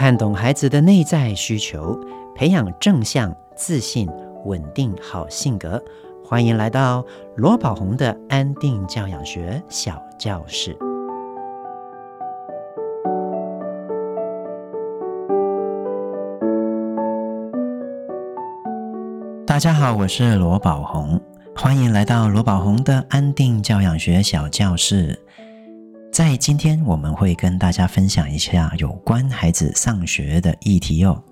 [0.00, 1.94] 看懂孩子的内在需求，
[2.34, 4.08] 培养正向、自信、
[4.46, 5.78] 稳定好性格。
[6.24, 7.04] 欢迎来到
[7.36, 10.74] 罗宝红的安定教养学小教室。
[19.46, 21.20] 大家好，我是罗宝红，
[21.54, 25.20] 欢迎来到罗宝红的安定教养学小教室。
[26.12, 31.22] 在今天，我们会跟大家分享一下有关孩子上学的议题哦。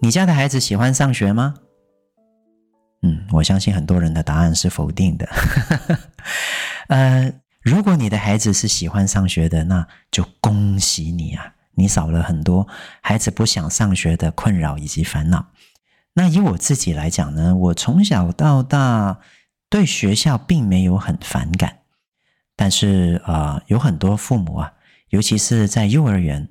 [0.00, 1.54] 你家的孩子喜欢上学吗？
[3.02, 5.28] 嗯，我相信很多人的答案是否定的。
[6.88, 12.66] 呃，如果你的孩子是喜欢上学的，那就恭喜你啊，你少了很多
[13.02, 15.48] 孩子不想上学的困扰以及烦恼。
[16.14, 19.20] 那以我自己来讲呢，我从小到大
[19.68, 21.81] 对学校并没有很反感。
[22.62, 24.72] 但是啊、呃，有很多父母啊，
[25.08, 26.48] 尤其是在幼儿园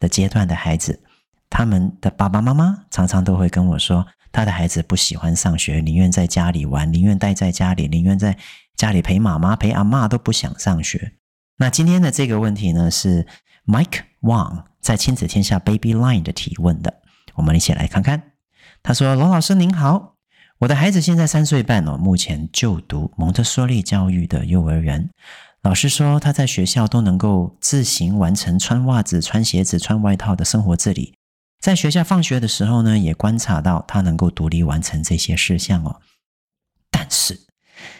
[0.00, 1.00] 的阶段的孩子，
[1.48, 8.36] 他们的爸爸妈妈常常都会跟我说，他的孩子不喜欢上学，宁愿在家里玩，宁愿待在家里，宁愿在
[8.74, 11.12] 家里陪妈妈、陪阿嬷，都不想上学。
[11.58, 13.24] 那今天的这个问题呢，是
[13.64, 16.92] Mike Wang 在亲子天下 Baby Line 的提问的，
[17.36, 18.32] 我们一起来看看。
[18.82, 20.13] 他说：“罗老师您好。”
[20.60, 25.10] 我的孩子现在三岁半哦，目前就读蒙特梭利教育的幼儿园。
[25.62, 31.14] 老师说他在学校都能够自行完成穿袜子、穿鞋子、穿外套的生活自理。
[31.60, 36.00] 在学校放学的时候呢，也观察到他能够独立完成这些事项哦。
[36.90, 37.40] 但是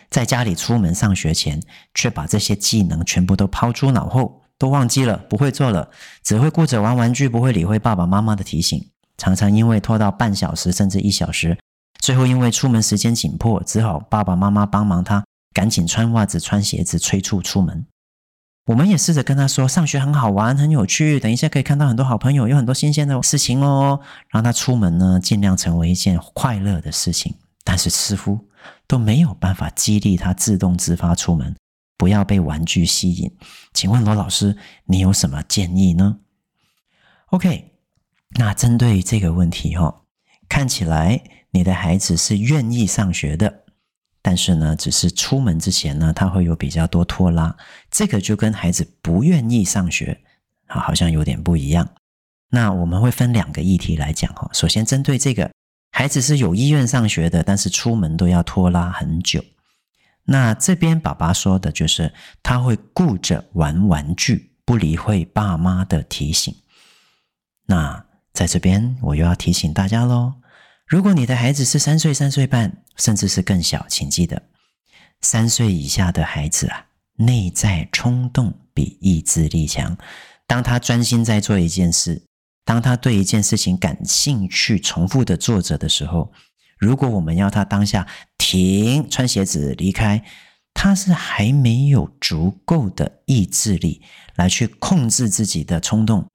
[0.08, 1.60] 在家里出门上学前，
[1.94, 5.90] 却把这些技能全部都抛诸脑后，都忘记了，不会做了，
[6.22, 8.90] 只会顾着玩玩具，不会理会爸爸妈妈的提醒。
[9.16, 11.58] 常常因为拖到半小时甚至一小时。
[12.04, 15.24] 最后，因为出门时间紧迫，只好爸爸妈妈帮忙他
[15.54, 17.86] 赶紧穿袜子、穿鞋子，催促出门。
[18.66, 24.00] 我们也试着跟他说，上学很好玩、很有趣，等一下可以看到很多好朋友，有很多新鲜的事情哦。
[24.28, 27.34] 让他出门呢，尽量成为一件快乐的事情。
[27.64, 28.38] 但是似乎
[28.86, 31.56] 都没有办法激励他自动自发出门，
[31.96, 33.34] 不要被玩具吸引。
[33.72, 36.18] 请问罗老师，你有什么建议呢
[37.28, 37.72] ？OK，
[38.38, 40.02] 那针对这个问题哈、哦，
[40.50, 41.22] 看起来。
[41.54, 43.62] 你的孩子是愿意上学的，
[44.20, 47.56] 但是呢，只是出门之前呢，他会有比较多拖拉，
[47.92, 50.20] 这个就跟孩子不愿意上学
[50.66, 51.88] 啊，好像有点不一样。
[52.50, 54.50] 那我们会分两个议题来讲哈。
[54.52, 55.48] 首先，针对这个
[55.92, 59.44] 孩子是有意愿上学的，但是出门都要拖拉很久。
[60.24, 66.52] 那这边爸爸说的就是他会顾着玩玩具，不理会爸妈的提醒。
[67.66, 70.34] 那在这边我又要提醒大家喽。
[70.86, 74.42] 如果你的孩子是三岁、三岁半，甚至是更小，请记得，
[75.22, 76.86] 三岁以下的孩子啊，
[77.16, 79.96] 内在冲动比意志力强。
[80.46, 82.22] 当他专心在做一件事，
[82.66, 86.30] 当他对一件事情感兴趣、重复的做着的时候，
[86.78, 88.06] 如果我们要他当下
[88.36, 90.22] 停、穿鞋子离开，
[90.74, 94.02] 他是还没有足够的意志力
[94.36, 96.28] 来去控制自己的冲动，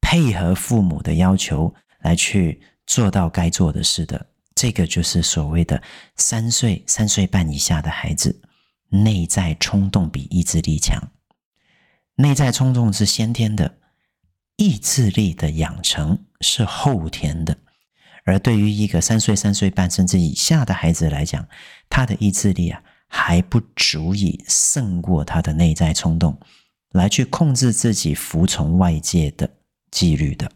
[0.00, 2.60] 配合父母的要求来去。
[2.86, 5.82] 做到该做的事的，这个就是所谓的
[6.16, 8.42] 三岁、三岁半以下的孩子，
[8.88, 11.00] 内在冲动比意志力强。
[12.16, 13.78] 内在冲动是先天的，
[14.56, 17.56] 意志力的养成是后天的。
[18.24, 21.48] 而对于一个三岁、三岁半甚至以下的孩子来讲，
[21.88, 26.38] 他的意志力啊还不足以胜过他的内在冲动，
[26.90, 29.48] 来去控制自己服从外界的
[29.90, 30.50] 纪律的。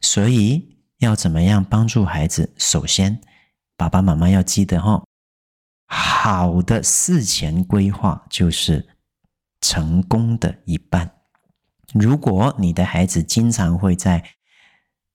[0.00, 0.70] 所以。
[1.02, 2.54] 要怎么样帮助孩子？
[2.56, 3.20] 首先，
[3.76, 5.04] 爸爸妈妈要记得哈，
[5.86, 8.88] 好的事前规划就是
[9.60, 11.10] 成功的一半。
[11.92, 14.22] 如果你的孩子经常会在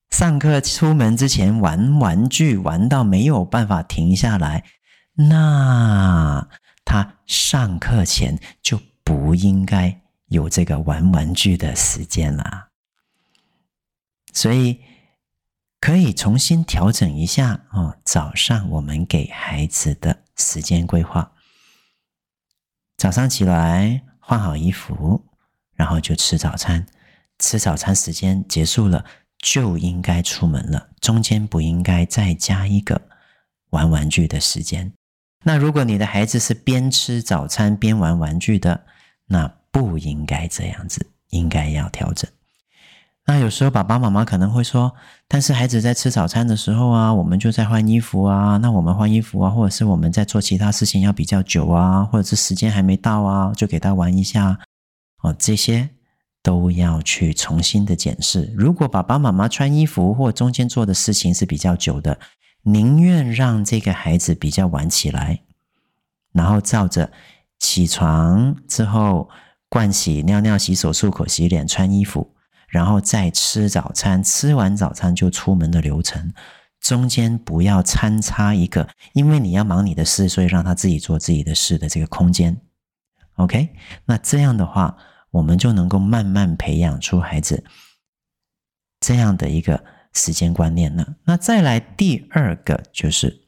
[0.10, 4.66] 上课出门之前玩玩具，玩到没有办法停下来，
[5.14, 6.50] 那
[6.84, 12.68] 他上课前就不应该有这个玩玩具的时间了。
[14.34, 14.82] 所以。
[15.80, 17.98] 可以重新调整一下哦。
[18.04, 21.32] 早上我们给孩子的时间规划：
[22.98, 25.26] 早上起来换好衣服，
[25.76, 26.86] 然后就吃早餐。
[27.40, 29.06] 吃早餐时间结束了，
[29.38, 30.90] 就应该出门了。
[31.00, 33.00] 中间不应该再加一个
[33.70, 34.92] 玩玩具的时间。
[35.44, 38.86] 那如果你的孩子是边吃早餐边玩玩具的，
[39.28, 42.28] 那不应该这样子，应该要调整。
[43.30, 44.96] 那有时候爸爸妈妈可能会说，
[45.28, 48.56] 但是孩子在吃早餐的时候啊，我们就在换衣服啊。
[48.56, 54.58] 那我们换衣服啊，或者是我们在做其他事情要比较久啊，或者是时间还没到啊，就给他玩一下
[55.24, 55.36] 哦。
[55.38, 55.90] 这些
[56.42, 58.50] 都要去重新的检视。
[58.56, 62.18] 如果爸爸妈妈穿衣服或中间做的事情是比较久的，
[62.62, 65.42] 宁愿让这个孩子比较晚起来，
[66.32, 67.12] 然后照着
[67.60, 69.30] 起床之后
[69.70, 72.32] 盥洗、尿尿、洗手、漱口、洗脸、穿衣服，
[72.68, 76.34] 然后再吃早餐，吃完早餐就出门的流程，
[76.82, 82.60] 中间不要参差一个，因为你要忙你的事，所以让他自己做自己的事的这个空间。
[83.36, 83.70] OK，
[84.06, 84.98] 那这样的话，
[85.32, 87.64] 我们就能够慢慢培养出孩子
[89.00, 89.84] 这样的一个
[90.14, 91.16] 时间观念了。
[91.26, 93.48] 那再来第二个就是，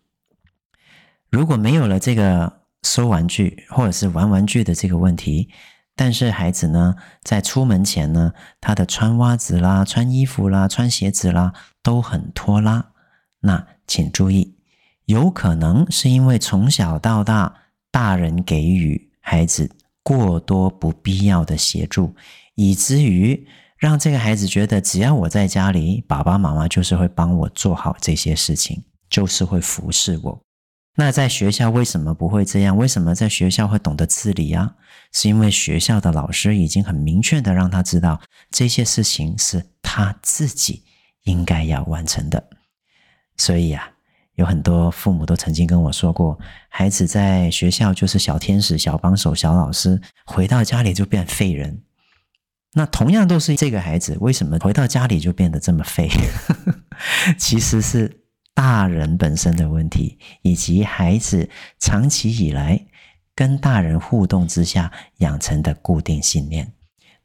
[1.29, 5.49] 如果没有了这个收玩具或者是玩玩具的这个问题，
[5.99, 8.31] 但是孩子呢，在出门前呢，
[8.61, 11.51] 他的穿袜子啦、穿衣服啦、穿鞋子啦
[11.83, 12.93] 都很拖拉，
[13.41, 14.55] 那请注意，
[15.07, 17.53] 有可能是因为从小到大
[17.91, 19.69] 大人给予孩子。
[20.01, 22.15] 过多不必要的协助，
[22.55, 23.47] 以至于
[23.77, 30.41] 让这个孩子觉得，只要我在家里，爸爸妈妈就是会帮我做好这些事情，就是会服侍我。
[30.99, 32.75] 那在学校为什么不会这样？
[32.75, 34.75] 为什么在学校会懂得自理啊？
[35.13, 38.19] 是因为学校的老师已经很明确的让他知道，
[38.51, 40.83] 这些事情是他自己
[41.23, 42.49] 应该要完成的。
[43.37, 43.89] 所以呀。
[44.35, 51.81] 有很多父母都曾经跟我说过，孩子在学校就是小天使、小帮手、小老师，回到家里就变废人。
[52.71, 56.09] 那同样都是这个孩子，为什么回到家里就变得这么废？
[57.37, 58.21] 其实是
[58.59, 62.85] 大人本身的问题，以及孩子长期以来
[63.33, 66.69] 跟大人互动之下养成的固定信念。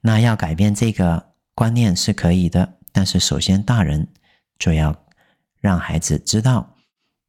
[0.01, 4.07] 那要改变这个观念是可以的，但是首先大人
[4.61, 4.95] 就要
[5.61, 6.73] 让孩子知道。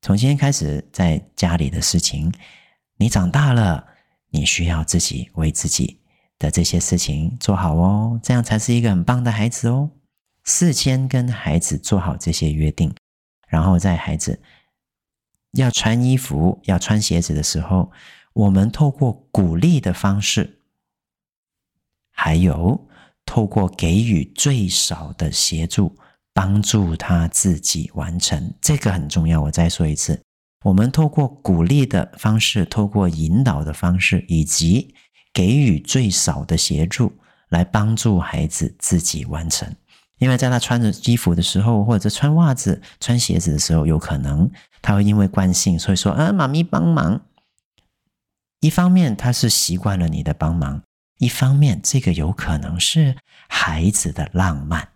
[0.03, 2.31] 从今天开始，在家里的事情，
[2.97, 3.87] 你长大了，
[4.29, 5.99] 你需要自己为自己
[6.37, 9.89] 的这些事情做好哦，这样才是一个很棒的孩子哦。
[10.43, 12.93] 事先跟孩子做好这些约定，
[13.55, 14.41] 然后在孩子
[15.51, 17.89] 要穿衣服、要穿鞋子的时候，
[18.33, 20.59] 我们透过鼓励的方式，
[22.11, 22.89] 还有
[23.25, 25.95] 透过给予最少的协助。
[26.37, 29.39] 帮助他自己完成，这个很重要。
[29.43, 30.21] 我再说一次，
[30.65, 34.93] 我们透过鼓励的方式，透过引导的方式，以及
[35.31, 37.13] 给予最少的协助，
[37.47, 39.73] 来帮助孩子自己完成。
[40.17, 44.49] 因为在他穿着衣服的时候，或者穿袜子、穿鞋子的时候，有可能
[44.81, 47.21] 他会因为惯性，所以说啊，妈咪帮忙。
[48.61, 50.81] 一方面他是习惯了你的帮忙，
[51.19, 53.15] 一方面这个有可能是
[53.47, 54.87] 孩子的浪漫。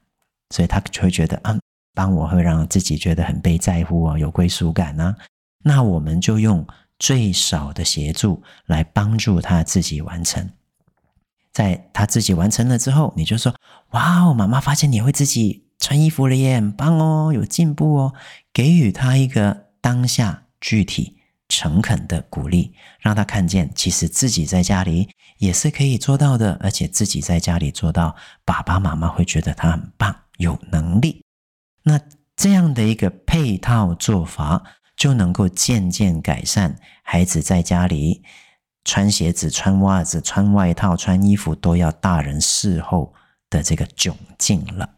[0.52, 1.60] 所以他就会觉得，嗯，
[1.94, 5.16] 帮我会让自己觉得很被在乎啊，有归属感呢。
[5.64, 6.66] 那我们就用
[6.98, 10.50] 最少的协助来帮助他自己完成。
[11.52, 13.54] 在他自己完成了之后，你就说
[13.92, 18.14] ：“哇哦，妈妈发现你会自己穿衣服了耶，很棒哦，有进步哦。”
[18.54, 21.18] 给予他一个当下具体
[21.48, 28.16] 诚恳的鼓励，让他看见其实自己在家里也是可以做到的，而且自己在家里做到，
[28.46, 30.16] 爸爸妈妈会觉得他很棒。
[30.38, 31.26] 有能力，
[31.84, 32.00] 那
[32.34, 34.64] 这样的一个配套做法，
[34.96, 38.24] 就能够渐渐改善孩子在家里
[38.84, 43.14] 穿鞋子、穿袜子、穿外套、穿衣服都要大人伺候
[43.50, 44.90] 的这个窘境了。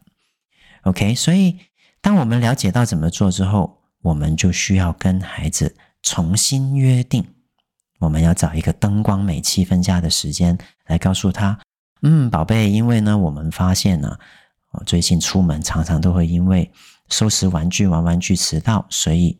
[0.82, 1.58] OK，所以
[2.00, 7.24] 当我们了解到怎么做之后，我们就需要跟孩子重新约定，
[8.00, 11.58] 我们要找一个灯光美、气氛佳的时间来告诉他
[12.02, 14.18] ：“嗯，宝贝，因为呢，我们发现呢。”
[14.86, 16.72] 最近出门常常都会因为
[17.10, 19.38] 收拾玩具、玩玩具迟到，所以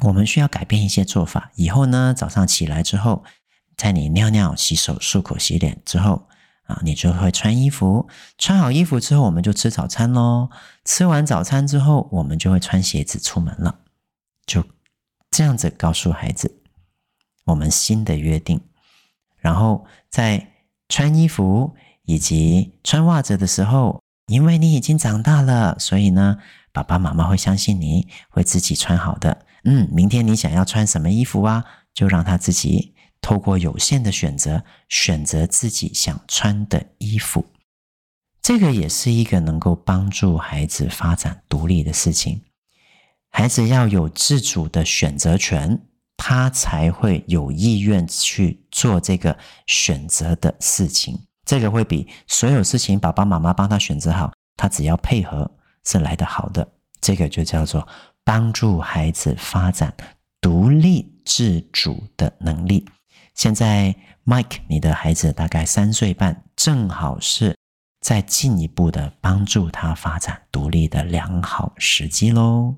[0.00, 1.52] 我们需要改变一些做法。
[1.54, 3.22] 以后呢，早上起来之后，
[3.80, 6.28] 在你尿尿、洗手、漱口、洗脸之后
[6.64, 8.06] 啊，你就会穿衣服。
[8.36, 10.50] 穿好衣服之后，我们就吃早餐喽。
[10.84, 13.80] 吃完早餐之后，我们就会穿鞋子出门了。
[14.44, 14.62] 就
[15.30, 16.60] 这样子告诉孩子
[17.46, 18.60] 我们新的约定。
[19.38, 20.52] 然后在
[20.90, 23.98] 穿衣服以及穿袜子的时候。
[24.26, 26.38] 因为你已经长大了，所以呢，
[26.70, 29.44] 爸爸妈妈会相信你会自己穿好的。
[29.64, 31.64] 嗯，明天你想要穿什么衣服啊？
[31.92, 37.44] 就让他自己透过有限的选择，选择自己想穿的衣服。
[38.42, 42.42] 这个也是一个能够帮助孩子发展独立的事情。
[43.30, 45.80] 孩子要有自主的选择权，
[46.16, 51.18] 他才会有意愿去做这个选择的事情。
[51.44, 55.50] 这个会比所有事情爸爸妈妈帮他选择好，他只要配合
[55.84, 56.66] 是来得好的。
[57.00, 57.86] 这个就叫做
[58.24, 59.94] 帮助孩子发展
[60.40, 62.86] 独立自主的能力。
[63.34, 63.94] 现在
[64.24, 67.56] ，Mike，你的孩子大概三岁半，正好是
[68.00, 72.76] 再进一步的帮助他发展独立的良好时机喽。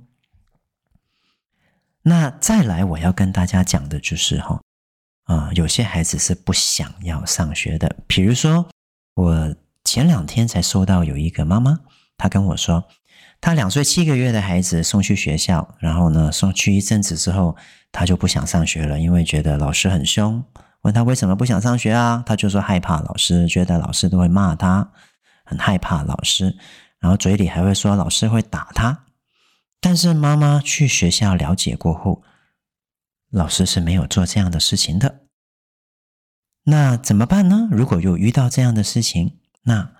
[2.02, 4.60] 那再来，我要跟大家讲的就是哈，
[5.24, 7.96] 啊，有些孩子是不想要上学的。
[8.06, 8.68] 比如说，
[9.14, 11.80] 我前两天才收到有一个妈妈，
[12.16, 12.88] 她跟我说，
[13.40, 17.56] 他两岁七个月的孩子送去学校，然后呢，送去一阵子之后，
[17.90, 20.44] 他就不想上学了，因为觉得老师很凶。
[20.82, 22.22] 问他为什么不想上学啊？
[22.26, 24.92] 他就说害怕老师，觉得老师都会骂他，
[25.44, 26.56] 很害怕老师，
[26.98, 29.04] 然后嘴里还会说老师会打他。
[29.80, 32.22] 但是妈妈去学校了解过后，
[33.30, 35.20] 老师是没有做这样的事情的。
[36.64, 37.68] 那怎么办呢？
[37.72, 39.90] 如果有遇到这样的事情，那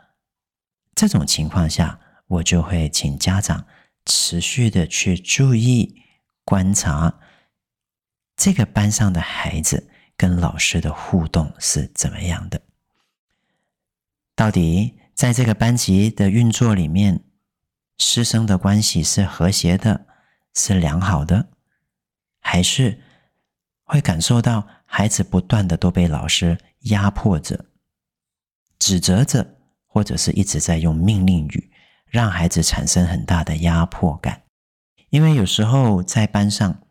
[0.95, 1.99] 这种情况下，
[2.33, 3.67] 我就会请家长
[4.07, 6.03] 持续的去注意
[6.45, 7.21] 观察
[8.37, 12.63] 这个班上的孩子跟老师的互动是怎么样的。
[14.35, 17.23] 到底在这个班级的运作里面，
[17.99, 20.07] 师生的关系是和谐的，
[20.55, 21.51] 是良好的，
[22.41, 22.99] 还是
[23.85, 27.67] 会感受到孩子不断的都被老师压迫着、
[28.79, 31.72] 指责着，或者是一直在用命令语，
[32.13, 34.43] 让孩子产生很大的压迫感？
[35.09, 36.83] 因为有时候在班上，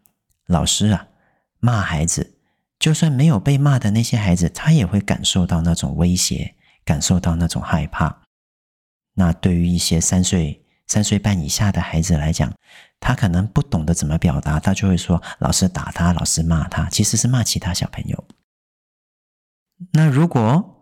[0.48, 1.08] 老师啊
[1.60, 2.40] 骂孩子，
[2.80, 8.24] 就算没有被骂的那些孩子，他也会感受到那种威胁，感受到那种害怕。
[9.14, 12.52] 那对于一些三岁，三岁半以下的孩子来讲，
[13.00, 18.26] 他可能不懂得怎么表达，他就会说老师打他，老师骂他，其实是骂其他小朋友。
[19.94, 20.81] 那如果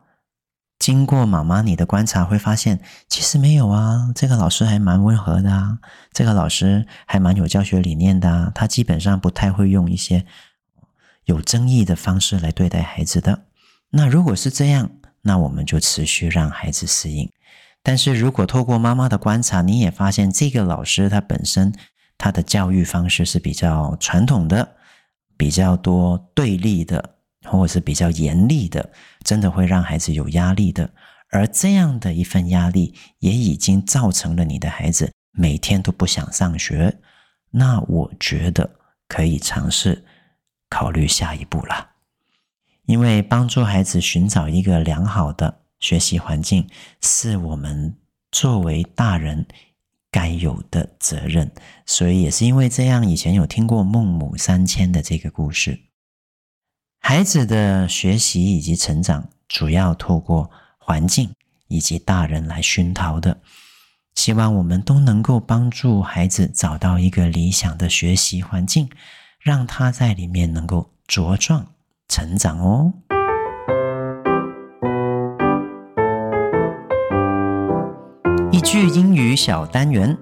[0.79, 5.77] 经过妈妈你的观察，会发现其实没有啊，这个老师还蛮温和的啊，
[6.13, 10.25] 这个老师还蛮有教学理念的啊，他基本上不太会用一些
[11.25, 13.43] 有争议的方式来对待孩子的。
[13.89, 14.89] 那如果是这样，
[15.23, 17.29] 那我们就持续让孩子适应。
[17.83, 21.73] 但是如果透过妈妈的观察，你也发现这个老师他本身
[22.17, 24.75] 他的教育方式是比较传统的，
[25.35, 28.91] 比较多对立的，或者是比较严厉的，
[29.29, 30.91] 真的会让孩子有压力的。
[31.29, 36.97] 而这样的一份压力，也已经造成了你的孩子每天都不想上学。
[37.51, 40.03] 那我觉得可以尝试
[40.67, 41.91] 考虑下一步了，
[42.87, 45.59] 因为帮助孩子寻找一个良好的。
[45.79, 46.67] 学习环境
[46.99, 47.95] 是我们
[48.31, 49.45] 作为大人
[50.11, 51.51] 该有的责任，
[51.85, 55.88] 所以也是因为这样，以前有听过孟母三迁的这个故事。
[57.01, 61.31] 孩子的学习以及成长，主要透过环境
[61.67, 63.37] 以及大人来熏陶的。
[64.15, 68.89] 希望我们都能够帮助孩子找到一个理想的学习环境，
[69.39, 71.65] 让他在里面能够茁壮
[72.07, 72.93] 成长哦。
[78.51, 80.17] 一句英语小单元，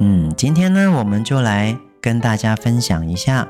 [0.00, 3.46] 嗯，今天呢，我们就来跟大家分享一下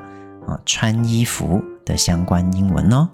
[0.49, 3.09] 啊，穿衣服的相关英文哦。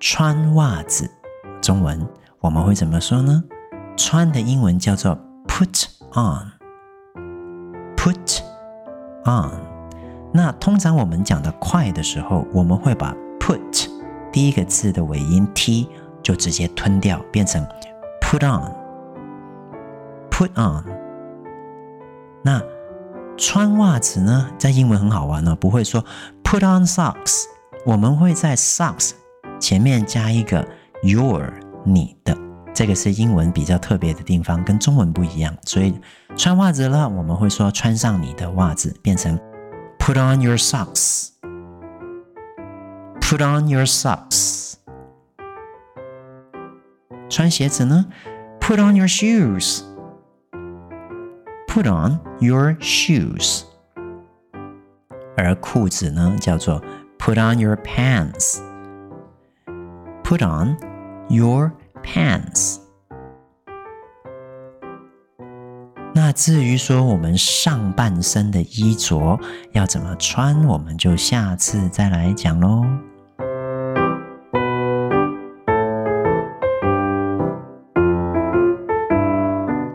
[0.00, 1.10] 穿袜子。
[1.60, 2.08] 中文
[2.40, 3.44] 我们会怎么说呢？
[3.96, 5.16] 穿的英文叫做
[5.46, 6.52] put on
[8.02, 8.42] Put
[9.24, 9.52] on。
[10.32, 13.86] 那通常我们讲的快的时候，我们会把 put
[14.32, 15.88] 第一个字的尾音 t
[16.20, 17.64] 就直接吞掉，变成
[18.20, 20.82] put on，put on。
[22.42, 22.60] 那
[23.36, 26.04] 穿袜子呢，在英文很好玩呢，不会说
[26.42, 27.44] put on socks，
[27.86, 29.12] 我们会在 socks
[29.60, 30.66] 前面加一个
[31.04, 31.52] your
[31.84, 32.36] 你的，
[32.74, 35.54] 这个是英文比较特别的地方，跟中文不一样。
[35.62, 35.94] 所以
[36.36, 39.38] 穿袜子了，我们会说穿上你的袜子，变成
[39.98, 44.74] put on your socks，put on your socks。
[47.28, 48.06] 穿鞋子呢
[48.60, 49.84] ，put on your shoes，put
[51.86, 53.64] on your shoes。
[55.36, 56.82] 而裤子呢，叫做
[57.18, 60.76] put on your pants，put on
[61.28, 61.72] your
[62.04, 62.78] pants。
[66.14, 69.38] 那至于说我们上半身的衣着
[69.72, 72.84] 要怎么穿，我们就下次再来讲喽。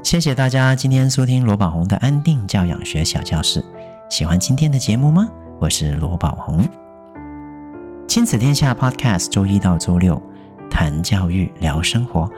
[0.03, 3.63] 谢谢大家今天收听罗宝红的安定教养学小教室。
[4.09, 5.27] 喜欢今天的节目吗？
[5.59, 6.67] 我是罗宝红。
[8.07, 10.19] 亲子天下 Podcast，周一到周六
[10.77, 12.29] 谈教育、聊生活，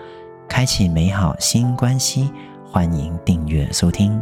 [0.47, 2.31] 开启美好新关系。
[2.65, 4.17] 欢迎订阅收听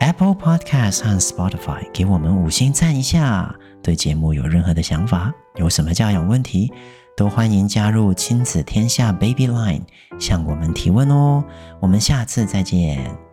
[0.00, 3.56] Apple Podcast 和 Spotify，给我们五星赞一下。
[3.82, 6.70] 对节目有任何的想法，有什么教养问题？
[7.16, 9.84] 都欢迎加入亲子天下 Baby Line
[10.18, 11.42] 向我们提问哦，
[11.80, 13.25] 我们下次再见。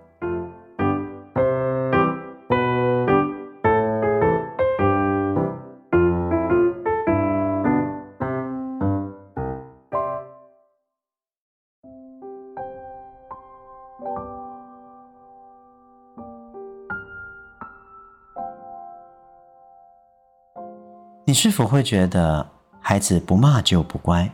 [21.33, 22.47] 你是否会觉得？
[22.79, 24.31] 孩子不骂就不乖，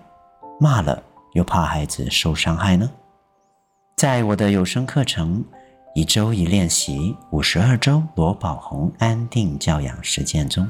[0.60, 1.02] 骂了
[1.32, 2.92] 又怕孩子受伤害呢？
[3.96, 5.42] 在我的有声课程
[5.96, 10.68] 《一周一练习五十二周罗宝红安定教养实践》中，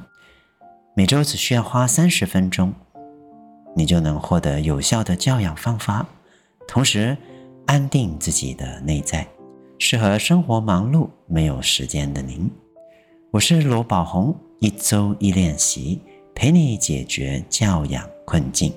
[0.93, 2.71] 每周只需要花三十分钟，
[3.75, 6.05] 你就能获得有效的教养方法，
[6.67, 7.17] 同时
[7.65, 9.27] 安定自己的内在，
[9.79, 12.47] 适合生活忙碌没有时间的您。
[13.31, 15.99] 我是罗宝红，一周一练习。
[16.39, 18.71] 陪你解决教养困境。